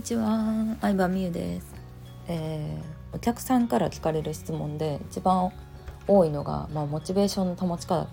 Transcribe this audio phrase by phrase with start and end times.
[0.00, 1.74] にちは、相葉美優です、
[2.26, 5.52] えー、お客さんから聞かれる質問で一番
[6.08, 8.08] 多いのが、まあ、モチベーションの保ち方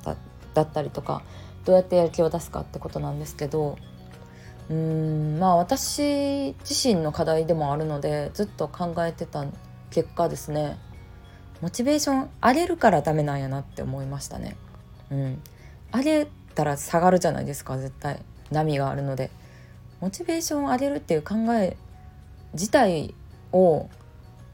[0.53, 1.21] だったりとか
[1.63, 3.77] どうやってやる気を出すかってことなんですけど
[4.69, 9.45] うーんまあ私自身の課題でもあるのでずっと考えてた
[9.89, 10.77] 結果ですね。
[11.61, 14.57] モチベーション上げるからダメなんやなって思いましたね。
[15.09, 15.41] うん、
[15.95, 18.19] 上げたら下がるじゃないですか絶対。
[18.51, 19.31] 波があるので。
[19.99, 21.75] モチベーションを上げるっていう考え
[22.53, 23.13] 自体
[23.51, 23.89] を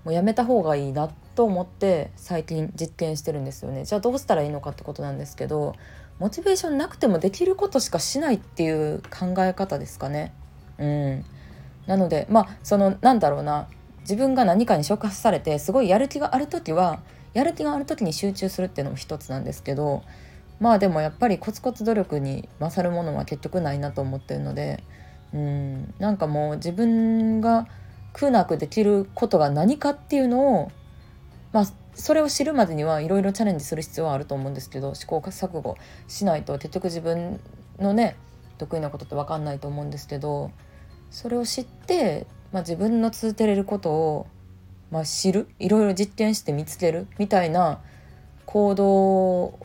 [0.04, 3.86] もうやめた方がいいなと思って最近実験してるんですよね。
[3.86, 5.76] じゃあどうしたらいいのかってことなんですけど
[6.20, 10.34] モチベーションなくてもできることしかしないっていう考え方ですかね。
[10.78, 11.26] うん。
[11.88, 13.68] なのでまあそのなんだろうな。
[14.04, 17.00] 自分が何かに触発されてすごいやる気がある時は
[17.34, 20.04] やる気がある時に集中するっていうのも一つなんですけど
[20.60, 24.84] まあでもやっぱりコツコツ努力に勝るものは結局ないなと思ってるので
[25.34, 25.94] うん。
[26.00, 27.68] なんかもう自分が
[28.14, 30.72] 苦なくできることが何かっていうのを
[31.52, 35.76] まあそれを知るまでにはいろいろチャレンジする必要はあると思うんですけど試行錯誤
[36.08, 37.40] しないと結局自分
[37.80, 38.16] のね
[38.58, 40.52] 得意なことって分かんないと思うんですけど
[41.12, 44.28] それを知って、まあ、自分の続けれることを、
[44.90, 47.82] まあ、知るいろいろ実験して見つけるみたいな
[48.46, 49.60] 行動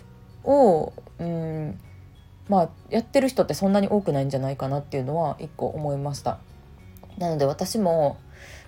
[0.44, 1.78] を、うん、
[2.48, 6.38] まあやってる人ってそんなに多くないんじゃないかなっていうのは一個思いました。
[7.18, 8.16] なので私も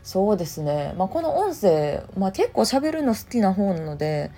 [0.02, 4.30] そうですね、まあ、この音声、まあ、結構喋るの好きな方なので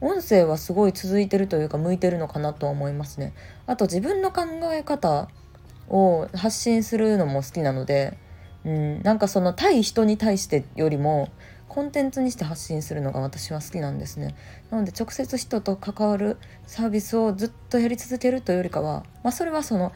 [0.00, 3.34] 音声はすごい続いてるというか向いてるのかなとは思いますね。
[3.66, 5.28] あと自分の考え方
[5.88, 8.16] を発信するのも好きなので、
[8.64, 11.30] うん、なんかその対人に対してよりも
[11.68, 14.34] コンテンツにして発信するのが私は好きなんですね
[14.70, 19.92] なので直接人と関わるサービスをずっとやり続けるというよりかは、まあ、それはその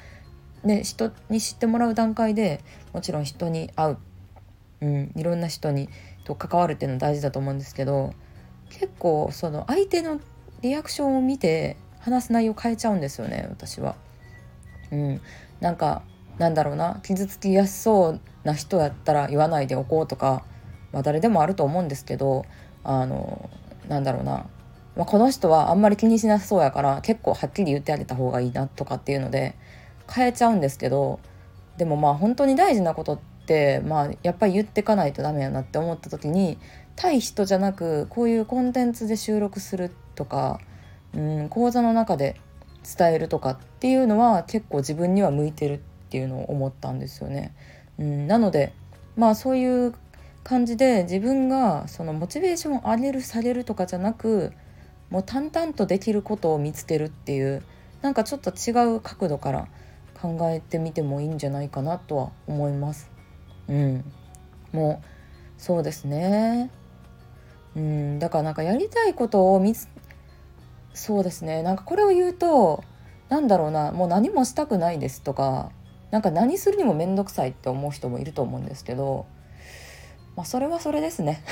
[0.65, 2.61] ね人に知ってもらう段階で
[2.93, 3.99] もちろん人に会う、
[4.83, 5.89] うん、いろんな人に
[6.25, 8.13] と関わるっていうのは大事だと思うんですけど
[8.71, 10.21] 結構その相手の
[10.61, 13.97] リアクションを見て話す内容変えちゃうんですよね私は。
[14.91, 15.21] うん、
[15.61, 16.03] なんか
[16.39, 20.45] なんだろうな傷つきやすそうな人やったら言わないでおこうとか
[20.93, 22.45] まあ、誰でもあると思うんですけど
[22.85, 23.51] あの
[23.89, 24.47] なんだろうな、
[24.97, 29.55] まあ、この人はあんまり気にしなさそうやから結構はっきり言ってあげた方がいいなとかっていうので
[30.13, 31.21] 変えちゃうんですけど
[31.79, 36.59] でもまあ本当に大事なことって、まあ、やっぱり言ってかないとダメやなって思った時に
[36.97, 40.61] 対人じゃなくこういうコンテンツで収録するとか、
[41.15, 42.39] うん、講座の中で
[42.99, 45.79] 伝えるとかっていうのは結構自分には向いてるっ
[46.11, 47.55] ていうのを思ったんですよね。
[47.99, 48.75] うん、なので
[49.17, 49.95] まあそういう
[50.45, 54.53] 感じで自分がそのモチベーションを上げる下げるとかじゃなく
[55.11, 57.63] もう淡々とできることを見つけるっていう
[58.01, 59.69] なんかちょっと違う角度から
[60.21, 63.11] 考えてみてもいいんじゃないかなとは思います。
[63.69, 64.05] うん、
[64.73, 65.07] もう
[65.59, 66.71] そうですね。
[67.77, 69.89] うん、だからなんかやりたいことを見つ
[70.95, 72.85] そうですねなんかこれを言うと
[73.29, 75.71] なんだろうなもう何もしたくないですとか
[76.11, 79.27] なんか何するにも面倒くさいって思う人もいると思うんですけど
[80.37, 81.43] まあ、それはそれですね。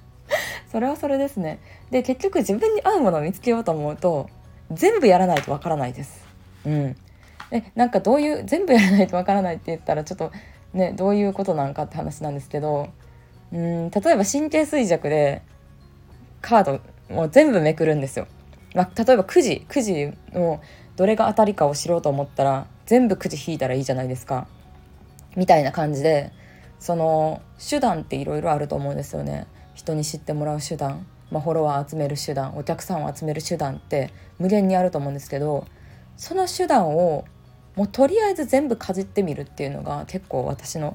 [0.70, 1.58] それはそれですね。
[1.90, 4.28] で結局自分に合うものを見つけようと思うと
[4.72, 6.24] 全部やらないとわからないです。
[6.66, 6.96] うん。
[7.50, 10.32] えなんかどういう全部やらないとわからないって言ったらちょっと
[10.72, 12.88] ねどういうことなんかって話なんですけど
[13.52, 15.42] うん例えば神経衰弱で
[16.40, 18.26] カードもう全部めくるんですよ、
[18.74, 20.60] まあ、例えばくじくじの
[20.96, 24.46] どれが当たりかを知ろうと思ったら全部くじ引いたらいいじゃないですか。
[25.36, 26.32] みたいな感じで
[26.84, 29.46] その手段っていろいろあると思うんですよね。
[29.72, 32.58] 人に知ってもらう手段、まあ、フォロワー集める手段。
[32.58, 35.66] お客さんを集める手段って無限にあると思うんですけど
[36.18, 37.24] その手段を
[37.74, 40.94] もうとりあえず全部かじってみるっていうのが結構私の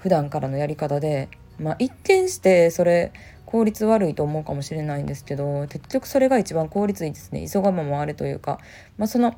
[0.00, 3.14] 普段からのやり方で、まあ、一見してそれ
[3.46, 7.48] 効率悪いと思うかもしれないんですけど結局それが一番効率いいですね。
[7.50, 8.58] 急がば回れというか、
[8.98, 9.34] まあ、その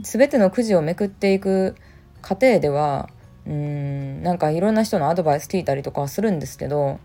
[0.00, 1.76] 全てのくじをめくっていく
[2.22, 3.08] 過程では
[3.48, 7.00] うんなんかいろんな人のアドバイス聞いたりとかはするんですけど、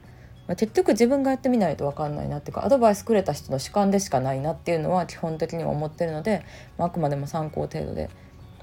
[0.48, 6.46] まあ、結局自分がやってみないと分かんないなっていうかアドバイスくれた人の主観でしかないなっていうのは基本的には思ってるので、
[6.78, 8.10] まあ、あくまでも参考程度で、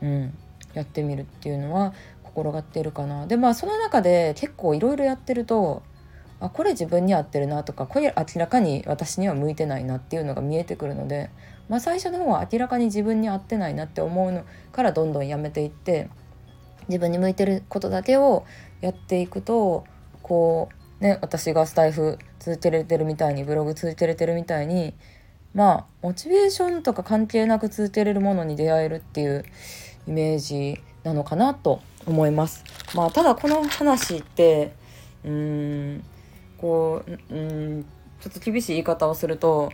[0.03, 0.35] うん、
[0.75, 3.27] やってみるっていうのは心がってるかな。
[3.27, 5.83] でまあその中で結構いろいろやってると
[6.39, 11.31] あこれ自分に合ってるなとかこれ明らかに私には向いてないなっていうのが見えてくるので、
[11.69, 16.11] まあ、最初の方は明らかに自分に合ってないなって思うのからどんどんやめていって
[16.89, 18.45] 自分に向いてることだけを
[18.81, 19.85] やっていくと
[20.23, 20.69] こ
[21.01, 24.95] うね私がスタイフ続けれてるみたいにブログ続けれてるみたいに
[25.55, 29.45] まあモチベーションとか関係なく続けれるものに出会えるっていう
[30.07, 32.65] イメージなのかなと思います。
[32.95, 34.73] まあただこの話って
[35.25, 36.05] うーん
[36.59, 37.39] こうう
[37.79, 37.85] ん
[38.21, 39.73] ちょっと厳しい言い方をすると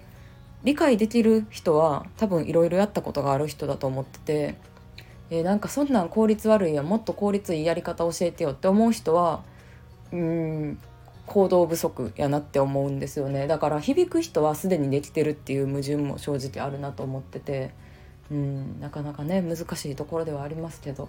[0.64, 4.54] 理解できる人は多分いろいろやったことがある人だと思ってて、
[5.30, 9.42] えー、なんかそんなん効率悪いやもっと効率いいやり方教えてよって思う人は
[10.12, 10.78] うん
[11.26, 13.48] 行動不足やなって思うんですよね。
[13.48, 17.72] だから響く人はすでにできてるっていう矛盾も正直あるなと思ってて
[18.30, 21.08] うんなかなかね難しいところではありますけど。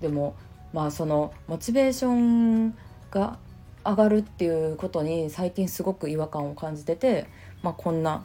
[0.00, 0.34] でも
[0.72, 2.74] まあそのモチベーション
[3.10, 3.38] が
[3.84, 7.26] 上がるっていうことに最近すごく違和感を感じてて、
[7.62, 8.22] まあ、こんな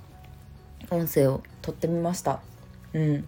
[0.90, 2.42] 音声を撮ってみました。
[2.94, 3.28] うん。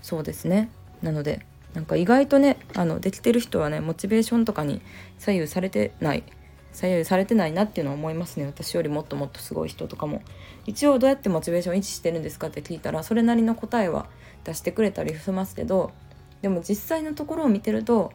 [0.00, 0.70] そうですね。
[1.04, 4.80] なのでなんか意外とねあのできてる人はねモチベーションとかに
[5.18, 6.24] 左右されてない
[6.72, 8.46] 左右されてないなっていうのは思いますね。
[8.46, 10.22] 私よりもっともっとすごい人とかも。
[10.66, 14.06] 一応どうやってモチベーション維持してるんですかって聞いたらそれなりの答えは
[14.42, 15.92] 出してくれたりしますけど
[16.42, 18.12] でも実際のところを見てると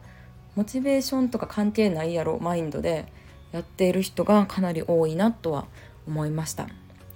[0.56, 3.06] モチベーションとか関係ないやろマインドで
[3.52, 5.66] やっている人がかなり多いなとは
[6.06, 6.68] 思いました。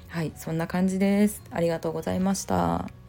[0.09, 1.43] はいそんな感じです。
[1.51, 3.04] ありがとうございました。